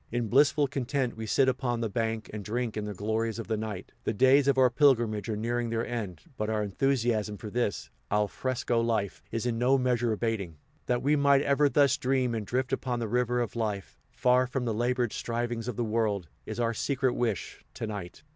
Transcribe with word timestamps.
In 0.11 0.29
blissful 0.29 0.65
content 0.65 1.15
we 1.15 1.27
sit 1.27 1.47
upon 1.47 1.79
the 1.79 1.87
bank, 1.87 2.27
and 2.33 2.43
drink 2.43 2.75
in 2.75 2.85
the 2.85 2.93
glories 2.95 3.37
of 3.37 3.45
the 3.47 3.55
night. 3.55 3.91
The 4.03 4.15
days 4.15 4.47
of 4.47 4.57
our 4.57 4.71
pilgrimage 4.71 5.29
are 5.29 5.35
nearing 5.37 5.69
their 5.69 5.85
end, 5.85 6.21
but 6.37 6.49
our 6.49 6.63
enthusiasm 6.63 7.37
for 7.37 7.51
this 7.51 7.91
al 8.09 8.27
fresco 8.27 8.81
life 8.81 9.21
is 9.29 9.45
in 9.45 9.59
no 9.59 9.77
measure 9.77 10.11
abating. 10.11 10.57
That 10.87 11.03
we 11.03 11.15
might 11.15 11.43
ever 11.43 11.69
thus 11.69 11.97
dream 11.99 12.33
and 12.33 12.47
drift 12.47 12.73
upon 12.73 12.97
the 12.97 13.07
river 13.07 13.41
of 13.41 13.55
life, 13.55 13.99
far 14.09 14.47
from 14.47 14.65
the 14.65 14.73
labored 14.73 15.13
strivings 15.13 15.67
of 15.67 15.75
the 15.75 15.83
world, 15.85 16.29
is 16.47 16.59
our 16.59 16.73
secret 16.73 17.13
wish, 17.13 17.63
to 17.75 17.85
night. 17.85 18.23